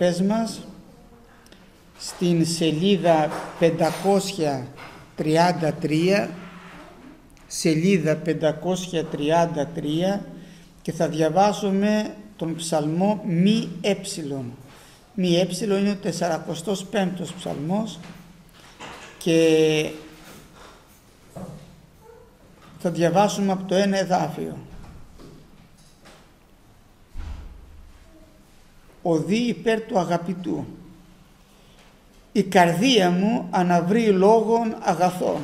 [0.00, 0.60] αδελφές μας
[1.98, 6.28] στην σελίδα 533
[7.46, 8.32] σελίδα 533
[10.82, 14.52] και θα διαβάσουμε τον ψαλμό μη έψιλον.
[15.14, 17.98] Μη έψιλον είναι ο 45ος ψαλμός
[19.18, 19.90] και
[22.78, 24.56] θα διαβάσουμε από το ένα εδάφιο.
[29.02, 30.64] Οδεί υπέρ του αγαπητού.
[32.32, 35.40] Η καρδία μου αναβρεί λόγων αγαθών.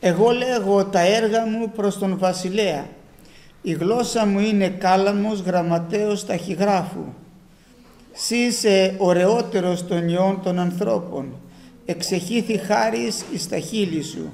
[0.00, 2.86] Εγώ λέγω τα έργα μου προς τον βασιλέα.
[3.62, 7.04] Η γλώσσα μου είναι κάλαμος γραμματέος ταχυγράφου.
[8.12, 11.32] Σύ είσαι ωραιότερος των ιών των ανθρώπων.
[11.84, 14.32] Εξεχήθη χάρις εις τα χείλη σου.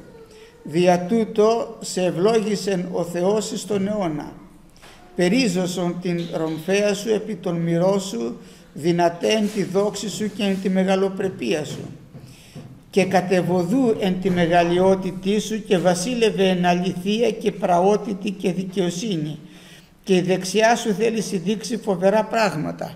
[0.62, 4.32] Δια τούτο σε ευλόγησεν ο Θεός εις τον αιώνα.
[5.20, 8.36] Περίζωσον την ρομφαία σου επί των μυρών σου,
[8.72, 11.90] δυνατέν τη δόξη σου και εν τη μεγαλοπρεπία σου.
[12.90, 19.38] Και κατεβοδού εν τη μεγαλειότητή σου και βασίλευε εν αληθεία και πραότητα και δικαιοσύνη.
[20.04, 22.94] Και η δεξιά σου θέλει δείξει φοβερά πράγματα.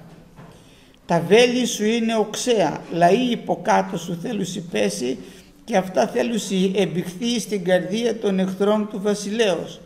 [1.06, 5.18] Τα βέλη σου είναι οξέα, λαοί υποκάτω σου θέλουν πέσει
[5.64, 6.38] και αυτά θέλουν
[6.74, 9.80] εμπιχθεί στην καρδία των εχθρών του βασιλέως.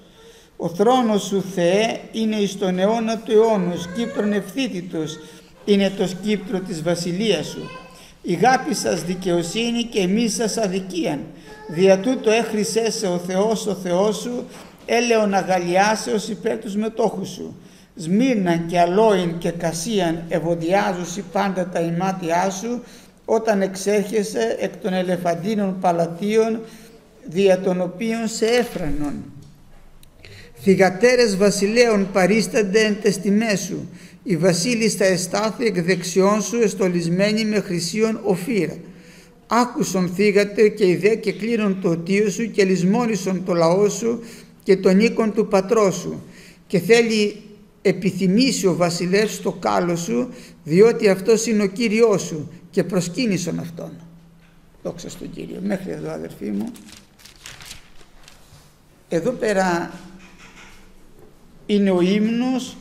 [0.60, 5.18] Ο θρόνος σου Θεέ είναι εις τον αιώνα του αιώνου, Κύπρον ευθύτητος
[5.64, 7.70] είναι το σκύπτρο της βασιλείας σου.
[8.22, 11.20] Η γάπη σας δικαιοσύνη και εμείς σας αδικίαν.
[11.68, 14.44] Δια τούτο έχρισέ σε ο Θεός ο Θεός σου,
[14.86, 17.56] έλεον αγαλιάσεως υπέρ τους μετόχους σου.
[17.96, 22.82] Σμύρναν και αλόιν και κασίαν ευωδιάζουσι πάντα τα ημάτια σου,
[23.24, 26.60] όταν εξέρχεσαι εκ των ελεφαντίνων παλατίων,
[27.24, 29.24] δια των οποίων σε έφρανον.
[30.62, 33.88] Θυγατέρες βασιλέων παρίστανται εν τες τιμές σου,
[34.22, 38.76] η βασίλισσα θα εστάθη εκ δεξιών σου εστολισμένη με χρυσίων οφύρα.
[39.46, 44.22] Άκουσον θύγατε και ιδέ και κλείνον το οτίο σου και λησμόνισον το λαό σου
[44.62, 46.22] και τον οίκον του πατρός σου
[46.66, 47.42] και θέλει
[47.82, 50.28] επιθυμήσει ο βασιλεύς το κάλο σου
[50.64, 53.92] διότι αυτός είναι ο Κύριός σου και προσκύνησον Αυτόν.
[54.82, 55.60] Δόξα στον Κύριο.
[55.62, 56.72] Μέχρι εδώ αδερφοί μου.
[59.08, 59.90] Εδώ πέρα
[61.68, 62.76] είναι ο ύμνος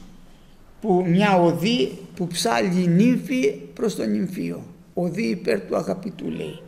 [0.81, 4.63] που μια οδή που ψάλει η νύμφη προς τον νυμφίο.
[4.93, 6.59] Οδή υπέρ του αγαπητού λέει.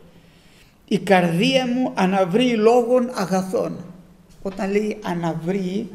[0.88, 3.76] Η καρδία μου αναβρεί λόγων αγαθών.
[4.42, 5.88] Όταν λέει αναβρεί,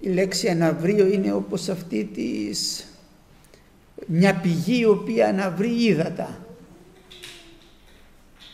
[0.00, 2.86] η λέξη αναβρίο είναι όπως αυτή της
[4.06, 6.40] μια πηγή η οποία αναβρεί ύδατα.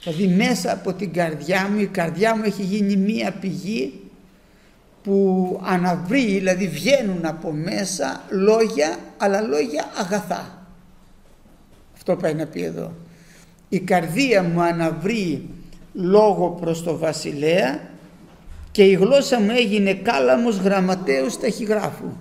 [0.02, 4.01] Δηλαδή μέσα από την καρδιά μου, η καρδιά μου έχει γίνει μία πηγή
[5.02, 10.66] που αναβρεί, δηλαδή βγαίνουν από μέσα λόγια, αλλά λόγια αγαθά.
[11.94, 12.92] Αυτό πάει να πει εδώ.
[13.68, 15.48] Η καρδία μου αναβρεί
[15.92, 17.80] λόγο προς το βασιλέα
[18.70, 22.12] και η γλώσσα μου έγινε κάλαμος γραμματέως ταχυγράφου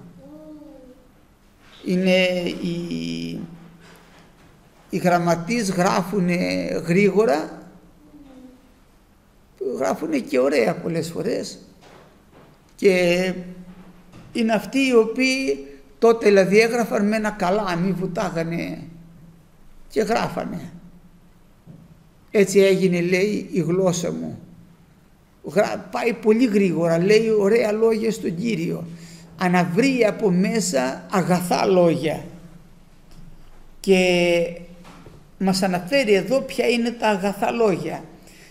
[1.85, 2.25] είναι
[2.61, 3.39] οι,
[4.89, 6.29] οι γραμματείς γράφουν
[6.85, 7.61] γρήγορα
[9.77, 11.59] γράφουν και ωραία πολλές φορές
[12.81, 13.33] και
[14.33, 15.67] είναι αυτοί οι οποίοι
[15.99, 18.77] τότε δηλαδή έγραφαν με ένα καλά μη βουτάγανε
[19.89, 20.71] και γράφανε.
[22.31, 24.39] Έτσι έγινε λέει η γλώσσα μου.
[25.91, 28.85] Πάει πολύ γρήγορα λέει ωραία λόγια στον Κύριο.
[29.37, 32.23] Αναβρεί από μέσα αγαθά λόγια.
[33.79, 33.99] Και
[35.37, 38.03] μας αναφέρει εδώ ποια είναι τα αγαθά λόγια.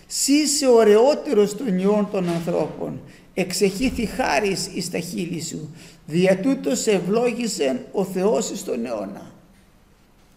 [0.07, 3.01] Σύ είσαι ωραιότερος των ιών των ανθρώπων,
[3.33, 5.75] εξεχήθη χάρις εις τα χείλη σου,
[6.05, 9.31] δια τούτος σε ευλόγησε ο Θεός εις τον αιώνα.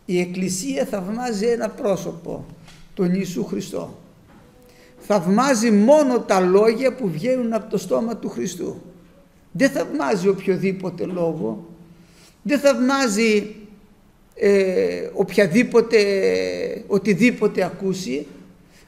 [0.04, 2.44] Η Εκκλησία θαυμάζει ένα πρόσωπο,
[2.94, 3.98] τον Ιησού Χριστό.
[4.98, 8.82] Θαυμάζει μόνο τα λόγια που βγαίνουν από το στόμα του Χριστού.
[9.52, 11.68] Δεν θαυμάζει οποιοδήποτε λόγο,
[12.42, 13.54] δεν θαυμάζει
[14.34, 16.00] ε, οποιαδήποτε,
[16.86, 18.26] οτιδήποτε ακούσει,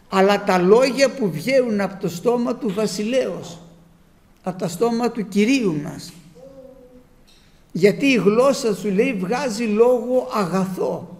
[0.08, 3.58] αλλά τα λόγια που βγαίνουν από το στόμα του βασιλέως,
[4.46, 6.12] από τα στόμα του Κυρίου μας.
[7.72, 11.16] Γιατί η γλώσσα σου λέει βγάζει λόγο αγαθό.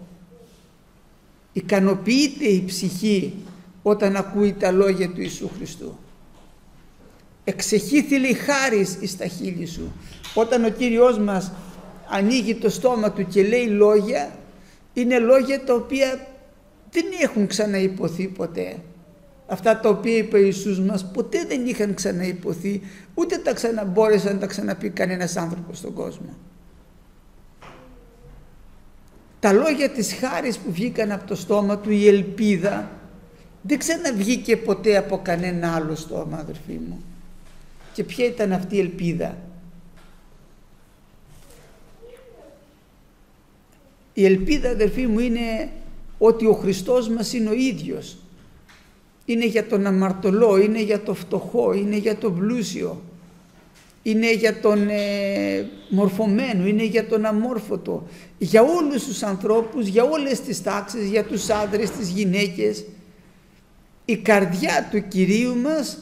[1.53, 3.35] Ικανοποιείται η ψυχή
[3.83, 5.99] όταν ακούει τα λόγια του Ιησού Χριστού
[7.49, 9.93] εξεχήθηλη χάρις εις τα χείλη σου.
[10.35, 11.53] Όταν ο Κύριος μας
[12.11, 14.39] ανοίγει το στόμα του και λέει λόγια,
[14.93, 16.27] είναι λόγια τα οποία
[16.91, 18.79] δεν έχουν ξαναϋποθεί ποτέ.
[19.47, 22.81] Αυτά τα οποία είπε ο Ιησούς μας ποτέ δεν είχαν ξαναϋποθεί,
[23.15, 26.35] ούτε τα ξαναμπόρεσαν να τα ξαναπεί κανένας άνθρωπος στον κόσμο.
[29.47, 32.91] τα λόγια της χάρης που βγήκαν από το στόμα του, η ελπίδα,
[33.63, 37.05] δεν ξαναβγήκε ποτέ από κανένα άλλο στόμα αδερφοί μου.
[37.93, 39.39] Και ποια ήταν αυτή η ελπίδα;
[44.13, 45.69] Η ελπίδα αδερφοί μου είναι
[46.19, 48.17] ότι ο Χριστός μας είναι ο ίδιος.
[49.27, 53.01] Είναι για τον αμαρτωλό, είναι για το φτωχό, είναι για τον πλούσιο
[54.07, 58.07] είναι για τον ε, μορφωμένο, είναι για τον αμόρφωτο,
[58.39, 62.85] για όλους τους ανθρώπους, για όλες τις τάξεις, για τους άντρες, τις γυναίκες.
[64.05, 65.99] Η καρδιά του Κυρίου μας,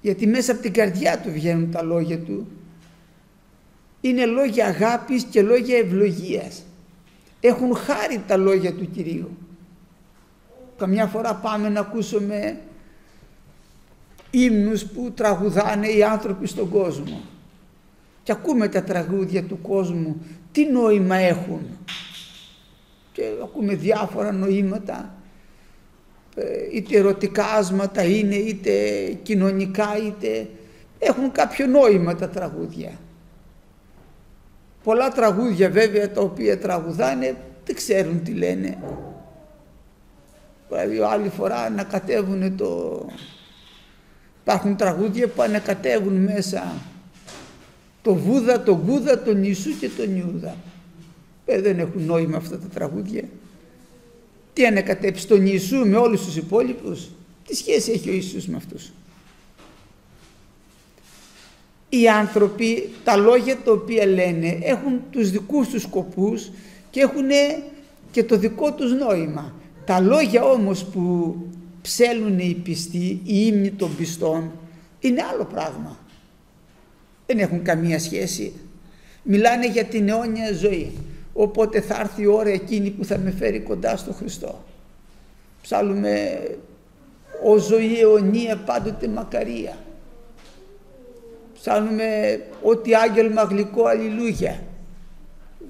[0.00, 2.46] γιατί μέσα από την καρδιά του βγαίνουν τα λόγια του,
[4.00, 6.62] είναι λόγια αγάπης και λόγια ευλογίας.
[7.40, 9.36] Έχουν χάρη τα λόγια του Κυρίου.
[10.78, 12.58] Καμιά φορά πάμε να ακούσουμε
[14.30, 17.20] ύμνους που τραγουδάνε οι άνθρωποι στον κόσμο.
[18.22, 20.20] Και ακούμε τα τραγούδια του κόσμου,
[20.52, 21.60] τι νόημα έχουν.
[23.12, 25.14] Και ακούμε διάφορα νοήματα,
[26.34, 26.42] ε,
[26.72, 28.72] είτε ερωτικά άσματα είναι, είτε
[29.22, 30.48] κοινωνικά, είτε
[30.98, 32.90] έχουν κάποιο νόημα τα τραγούδια.
[34.84, 38.78] Πολλά τραγούδια βέβαια τα οποία τραγουδάνε δεν ξέρουν τι λένε.
[40.68, 43.00] Δηλαδή άλλη φορά ανακατεύουν το,
[44.48, 46.74] Υπάρχουν τραγούδια που ανακατεύουν μέσα
[48.02, 50.56] το Βούδα, το Γκούδα, τον Ιησού και τον Ιούδα.
[51.46, 53.22] Ε, δεν έχουν νόημα αυτά τα τραγούδια.
[54.52, 57.08] Τι ανακατέψει τον Ιησού με όλους τους υπόλοιπους;
[57.46, 58.92] Τι σχέση έχει ο Ιησούς με αυτούς;
[61.88, 66.50] Οι άνθρωποι, τα λόγια τα οποία λένε έχουν τους δικούς τους σκοπούς
[66.90, 67.28] και έχουν
[68.10, 69.54] και το δικό τους νόημα.
[69.88, 71.36] Τα λόγια όμως που
[71.82, 74.50] ψέλουν οι πιστοί, οι ύμνοι των πιστών,
[75.00, 75.98] είναι άλλο πράγμα.
[77.26, 78.52] Δεν έχουν καμία σχέση.
[79.22, 80.92] Μιλάνε για την αιώνια ζωή.
[81.32, 84.64] Οπότε θα έρθει η ώρα εκείνη που θα με φέρει κοντά στο Χριστό.
[85.62, 86.40] Ψάλουμε
[87.44, 89.76] «Ο ζωή αιωνία πάντοτε μακαρία».
[91.54, 94.62] Ψάλουμε «Ό,τι άγγελμα γλυκό αλληλούια».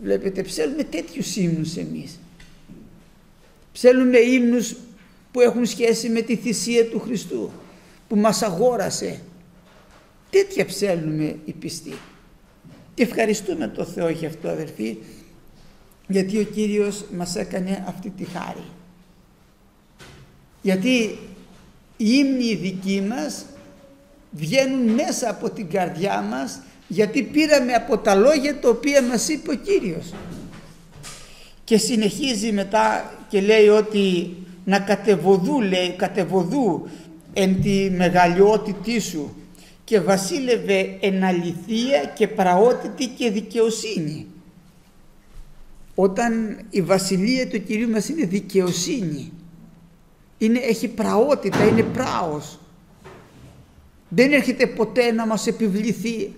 [0.03, 2.19] Βλέπετε, ψέλουμε τέτοιους ύμνους εμείς.
[3.79, 4.75] Ψέλουμε ύμνους
[5.33, 7.51] που έχουν σχέση με τη θυσία του Χριστού
[8.09, 9.21] που μας αγόρασε.
[10.31, 11.95] Τέτοια ψέλνουμε οι πιστοί.
[12.95, 14.97] Και ευχαριστούμε το Θεό για αυτό αδερφοί
[16.09, 18.65] γιατί ο Κύριος μας έκανε αυτή τη χάρη.
[20.63, 21.19] Γιατί
[21.97, 23.45] οι ύμνοι δικοί μας
[24.31, 29.51] βγαίνουν μέσα από την καρδιά μας γιατί πήραμε από τα λόγια τα οποία μας είπε
[29.51, 30.13] ο Κύριος.
[31.65, 36.89] Και συνεχίζει μετά και λέει ότι να κατεβοδού λέει κατεβοδού
[37.33, 39.37] εν τη μεγαλειότητή σου
[39.85, 44.27] και βασίλευε εν αληθεία και πραότητα και δικαιοσύνη.
[45.95, 49.33] Όταν η βασιλεία του Κυρίου μας είναι δικαιοσύνη,
[50.39, 52.59] είναι, έχει πραότητα, είναι πράος.
[54.09, 56.35] Δεν έρχεται ποτέ να μας επιβληθεί,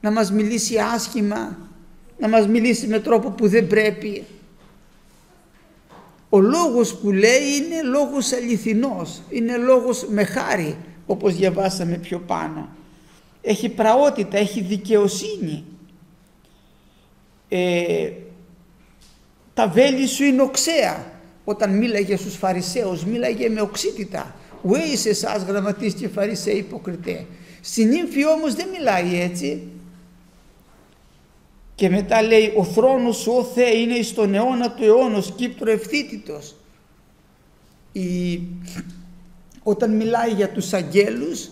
[0.00, 1.58] να μας μιλήσει άσχημα,
[2.18, 4.24] να μας μιλήσει με τρόπο που δεν πρέπει
[6.28, 10.76] ο λόγος που λέει είναι λόγος αληθινός, είναι λόγος με χάρη
[11.06, 12.68] όπως διαβάσαμε πιο πάνω.
[13.42, 15.64] Έχει πραότητα, έχει δικαιοσύνη.
[17.48, 18.10] Ε,
[19.54, 21.16] τα βέλη σου είναι οξέα.
[21.44, 24.34] Όταν μίλαγε στους Φαρισαίους μίλαγε με οξύτητα.
[24.62, 27.26] Ουέ είσαι εσάς γραμματείς και Φαρισαίοι υποκριτέ.
[27.60, 29.62] Στην ύμφη όμως δεν μιλάει έτσι.
[31.78, 36.54] Και μετά λέει ο θρόνος σου ο Θεέ είναι στον αιώνα του αιώνος Κύπρο ευθύτητος.
[37.92, 38.40] Η...
[39.62, 41.50] Όταν μιλάει για τους αγγέλους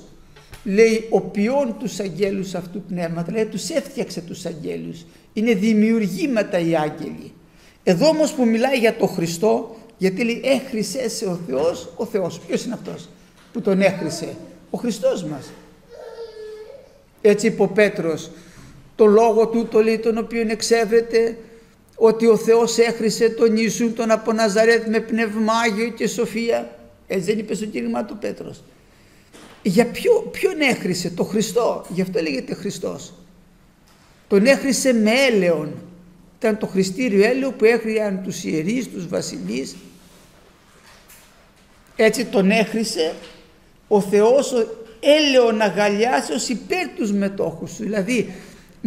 [0.65, 5.05] λέει ο ποιόν τους αγγέλους αυτού πνεύματα λέει τους έφτιαξε τους αγγέλους.
[5.33, 7.33] Είναι δημιουργήματα οι άγγελοι.
[7.83, 12.41] Εδώ όμως που μιλάει για το Χριστό γιατί λέει έχρισε σε ο Θεός ο Θεός.
[12.41, 13.09] Ποιος είναι αυτός
[13.53, 14.37] που τον έχρισε;
[14.71, 15.51] Ο Χριστός μας.
[17.21, 18.31] Έτσι είπε ο Πέτρος
[18.97, 21.39] το λόγο του το λέει τον οποίο εξέβρεται
[21.97, 26.79] ότι ο Θεός έχρισε τον Ιησού τον από Ναζαρέτ με πνευμάγιο και σοφία.
[27.07, 28.63] Έτσι δεν είπε στο κήρυγμα του Πέτρος.
[29.63, 33.13] Για ποιο, ποιον έχρισε, το Χριστό, γι' αυτό λέγεται Χριστός.
[34.29, 35.75] Τον έχρισε με έλεον.
[36.39, 39.77] Ήταν το χριστήριο έλεο που έχριαν τους ιερείς, τους βασιλείς.
[41.97, 43.15] Έτσι τον έχρισε
[43.89, 44.53] ο Θεός
[45.01, 45.61] έλεον
[46.35, 47.83] ως υπέρ τους μετόχους του.
[47.83, 48.35] Δηλαδή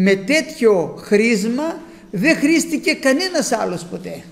[0.01, 4.24] με τέτοιο χρήσμα δεν χρήστηκε κανένας άλλος ποτέ.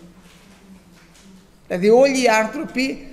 [1.67, 3.07] Δηλαδή όλοι οι άνθρωποι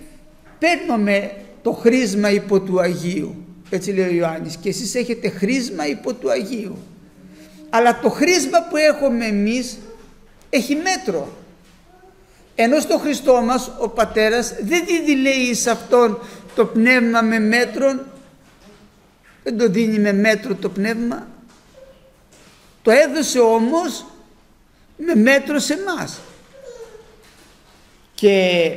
[0.58, 1.32] παίρνουμε
[1.62, 3.34] το χρήσμα υπό του Αγίου.
[3.70, 6.76] Έτσι λέει ο Ιωάννης και εσείς έχετε χρήσμα υπό του Αγίου.
[7.70, 9.78] Αλλά το χρήσμα που έχουμε εμείς
[10.50, 11.37] έχει μέτρο.
[12.54, 16.18] Ενώ στο Χριστό μας ο Πατέρας δεν δίδει λέει σε Αυτόν
[16.54, 18.00] το πνεύμα με μέτρον,
[19.42, 21.32] δεν το δίνει με μέτρο το πνεύμα,
[22.85, 24.05] το έδωσε όμως
[24.97, 26.21] με μέτρο σε μας.
[28.14, 28.71] Και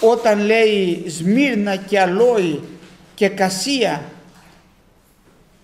[0.00, 2.60] όταν λέει Σμύρνα και Αλόη
[3.14, 4.04] και Κασία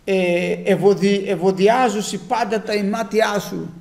[0.04, 1.38] ε, ευωδι,
[2.28, 3.74] πάντα τα ημάτια σου.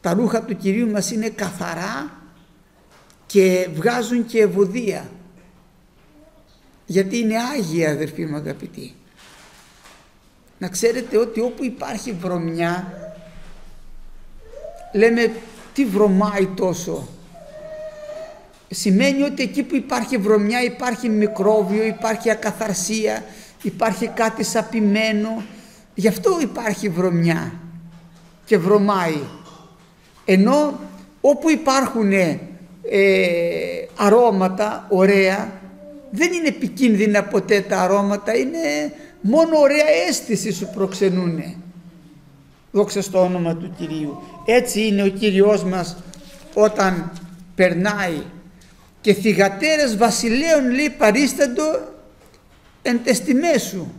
[0.00, 2.20] Τα ρούχα του Κυρίου μας είναι καθαρά
[3.26, 5.10] και βγάζουν και ευωδία.
[6.86, 8.94] Γιατί είναι Άγια αδερφοί μου αγαπητοί
[10.62, 12.92] να ξέρετε ότι όπου υπάρχει βρωμιά
[14.92, 15.32] λέμε
[15.74, 17.08] τι βρωμάει τόσο
[18.70, 23.24] σημαίνει ότι εκεί που υπάρχει βρωμιά υπάρχει μικρόβιο, υπάρχει ακαθαρσία,
[23.62, 25.42] υπάρχει κάτι σαπημένο.
[25.94, 27.52] Γι' αυτό υπάρχει βρωμιά
[28.44, 29.20] και βρωμάει.
[30.24, 30.80] Ενώ
[31.20, 32.36] όπου υπάρχουν ε,
[33.96, 35.52] αρώματα ωραία
[36.10, 38.58] δεν είναι επικίνδυνα ποτέ τα αρώματα, είναι
[39.22, 41.54] μόνο ωραία αίσθηση σου προξενούν.
[42.72, 44.22] Δόξα στο όνομα του Κυρίου.
[44.46, 45.96] Έτσι είναι ο Κύριος μας
[46.54, 47.12] όταν
[47.54, 48.22] περνάει
[49.00, 51.62] και θυγατέρες βασιλέων λέει παρίσταντο
[52.82, 53.00] εν
[53.58, 53.92] σου.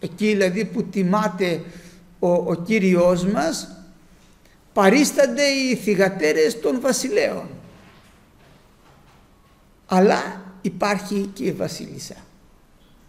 [0.00, 1.62] Εκεί δηλαδή που τιμάται
[2.18, 3.68] ο, ο Κύριος μας
[4.72, 7.48] παρίστανται οι θυγατέρες των βασιλέων.
[9.86, 12.14] Αλλά υπάρχει και η βασίλισσα.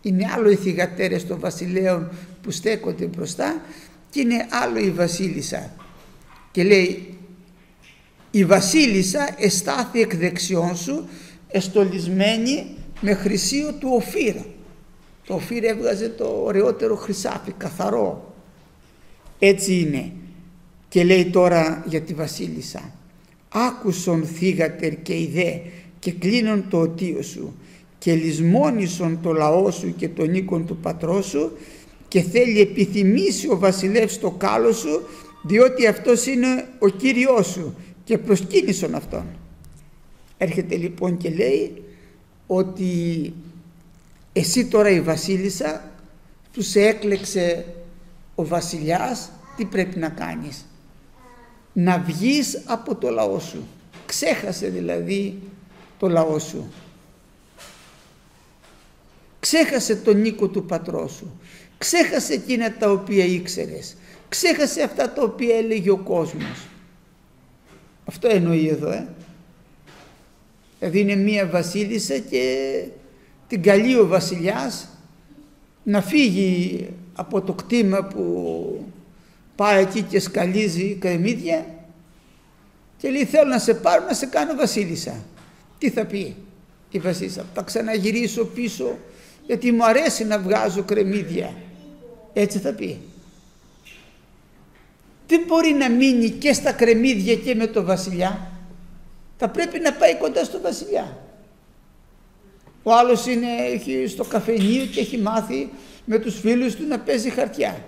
[0.01, 3.61] Είναι άλλο οι θυγατέρες των βασιλέων που στέκονται μπροστά
[4.09, 5.75] και είναι άλλο η βασίλισσα.
[6.51, 7.17] Και λέει
[8.31, 11.07] η βασίλισσα εστάθη εκ δεξιών σου
[11.47, 12.65] εστολισμένη
[13.01, 14.35] με χρυσίο του Οφύρ.
[15.25, 18.33] Το Οφύρ έβγαζε το ωραιότερο χρυσάφι, καθαρό.
[19.39, 20.11] Έτσι είναι.
[20.89, 22.93] Και λέει τώρα για τη βασίλισσα.
[23.49, 25.61] Άκουσον θύγατερ και ιδέ
[25.99, 27.55] και κλείνον το οτίο σου
[27.99, 31.51] και λησμόνισον το λαό σου και τον οίκον του πατρός σου
[32.07, 35.01] και θέλει επιθυμήσει ο βασιλεύς το κάλο σου
[35.43, 39.25] διότι αυτός είναι ο Κύριός σου και προσκύνησον αυτόν.
[40.37, 41.83] Έρχεται λοιπόν και λέει
[42.47, 43.33] ότι
[44.33, 45.91] εσύ τώρα η βασίλισσα
[46.53, 47.65] που σε έκλεξε
[48.35, 50.65] ο βασιλιάς τι πρέπει να κάνεις;
[51.73, 53.67] Να βγεις από το λαό σου.
[54.05, 55.39] Ξέχασε δηλαδή
[55.99, 56.71] το λαό σου.
[59.39, 61.39] Ξέχασε τον οίκο του πατρός σου.
[61.77, 63.95] Ξέχασε εκείνα τα οποία ήξερες.
[64.29, 66.67] Ξέχασε αυτά τα οποία έλεγε ο κόσμος.
[68.05, 69.07] Αυτό εννοεί εδώ, ε.
[70.79, 72.83] Δηλαδή είναι μία βασίλισσα και
[73.47, 74.87] την καλεί ο βασιλιάς
[75.83, 78.85] να φύγει από το κτήμα που
[79.55, 81.65] πάει εκεί και σκαλίζει κρεμμύδια
[82.97, 85.23] και λέει θέλω να σε πάρω να σε κάνω βασίλισσα.
[85.77, 86.35] Τι θα πει
[86.89, 88.97] η βασίλισσα, θα ξαναγυρίσω πίσω
[89.49, 91.53] γιατί μου αρέσει να βγάζω κρεμμύδια.
[92.33, 92.99] Έτσι θα πει
[95.29, 98.51] δεν μπορεί να μείνει και στα κρεμμύδια και με το βασιλιά;
[99.37, 101.17] Θα πρέπει να πάει κοντά στο βασιλιά.
[102.83, 105.69] Ο άλλος είναι, έχει στο καφενείο και έχει μάθει
[106.05, 107.85] με τους φίλους του να παίζει χαρτιά.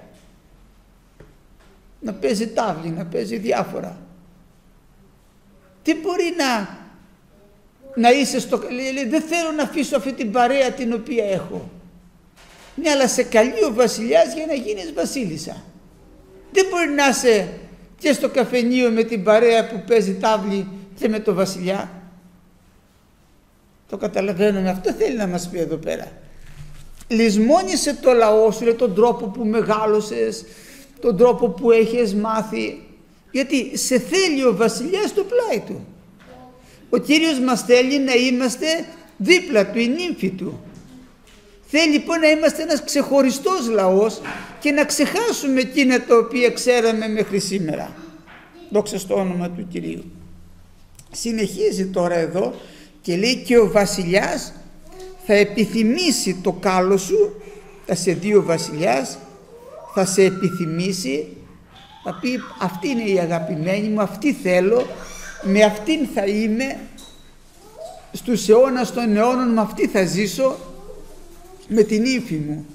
[2.00, 4.01] Να παίζει τάβλη, να παίζει διάφορα.
[5.84, 6.80] Τι μπορεί να,
[7.95, 8.62] να είσαι στο...
[8.71, 11.69] Λέει, δεν θέλω να αφήσω αυτή την παρέα την οποία έχω.
[12.75, 15.63] Ναι, αλλά σε καλεί ο βασιλιάς για να γίνεις βασίλισσα.
[16.51, 17.50] Δεν μπορεί να είσαι
[17.98, 20.67] και στο καφενείο με την παρέα που παίζει τάβλη
[21.00, 21.91] και με το βασιλιά.
[23.89, 24.69] Το καταλαβαίνουμε.
[24.69, 26.12] Αυτό θέλει να μας πει εδώ πέρα.
[27.07, 30.45] Λυσμόνισε το λαό σου, τον τρόπο που μεγάλωσες,
[31.00, 32.86] τον τρόπο που έχεις μάθει.
[33.31, 35.86] Γιατί σε θέλει ο βασιλιάς στο πλάι του.
[36.93, 38.65] Ο Κύριος μας θέλει να είμαστε
[39.17, 40.60] δίπλα του, η νύμφη του.
[41.67, 44.21] Θέλει λοιπόν να είμαστε ένας ξεχωριστός λαός
[44.60, 47.95] και να ξεχάσουμε εκείνα τα οποία ξέραμε μέχρι σήμερα.
[48.69, 50.03] Δόξα στο όνομα του Κυρίου.
[51.12, 52.53] Συνεχίζει τώρα εδώ
[53.01, 54.53] και λέει και ο βασιλιάς
[55.25, 57.41] θα επιθυμήσει το κάλο σου,
[57.86, 59.17] θα σε δει ο βασιλιάς,
[59.93, 61.27] θα σε επιθυμήσει,
[62.03, 64.88] θα πει αυτή είναι η αγαπημένη μου, αυτή θέλω,
[65.43, 66.79] με αυτήν θα είμαι,
[68.12, 70.57] στους αιώνας των αιώνων με αυτή θα ζήσω
[71.67, 72.65] με την ύφη μου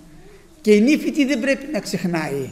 [0.60, 2.50] και η νύφη τι δεν πρέπει να ξεχνάει.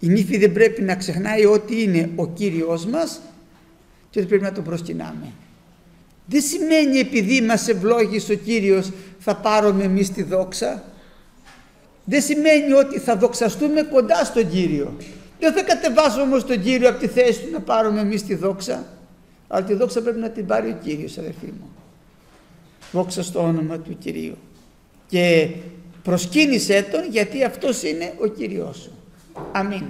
[0.00, 3.20] Η νύφη δεν πρέπει να ξεχνάει ότι είναι ο Κύριος μας
[4.10, 5.32] και ότι πρέπει να τον προσκυνάμε.
[6.26, 10.84] Δεν σημαίνει επειδή μας ευλόγησε ο Κύριος θα πάρουμε εμείς τη δόξα.
[12.04, 14.94] Δεν σημαίνει ότι θα δοξαστούμε κοντά στον Κύριο.
[14.98, 15.06] Δεν
[15.38, 18.95] Δεν θα κατεβάσουμε όμως τον Κύριο από τη θέση του να πάρουμε εμείς τη δόξα.
[19.48, 21.70] Αλλά τη δόξα πρέπει να την πάρει ο Κύριος αδερφοί μου.
[22.92, 24.36] Δόξα στο όνομα του Κυρίου.
[25.06, 25.48] Και
[26.02, 28.90] προσκύνησέ Τον γιατί αυτός είναι ο Κύριος σου.
[29.52, 29.84] Αμήν.